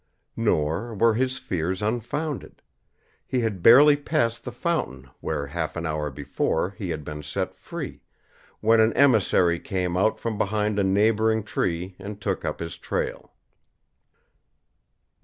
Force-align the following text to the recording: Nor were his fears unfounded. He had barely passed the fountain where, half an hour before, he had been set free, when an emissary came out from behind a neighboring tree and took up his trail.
Nor 0.35 0.95
were 0.95 1.13
his 1.13 1.37
fears 1.37 1.83
unfounded. 1.83 2.63
He 3.27 3.41
had 3.41 3.61
barely 3.61 3.95
passed 3.95 4.43
the 4.43 4.51
fountain 4.51 5.07
where, 5.19 5.45
half 5.45 5.75
an 5.75 5.85
hour 5.85 6.09
before, 6.09 6.71
he 6.71 6.89
had 6.89 7.03
been 7.03 7.21
set 7.21 7.53
free, 7.53 8.01
when 8.61 8.79
an 8.79 8.93
emissary 8.93 9.59
came 9.59 9.95
out 9.95 10.19
from 10.19 10.39
behind 10.39 10.79
a 10.79 10.83
neighboring 10.83 11.43
tree 11.43 11.95
and 11.99 12.19
took 12.19 12.43
up 12.43 12.59
his 12.61 12.79
trail. 12.79 13.35